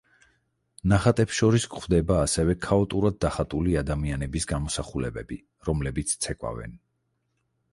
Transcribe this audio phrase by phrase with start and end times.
[0.91, 5.39] ნახატებს შორის გვხდება ასევე ქაოტურად დახატული ადამიანების გამოსახულებები,
[5.69, 6.75] რომლებიც ცეკვავენ.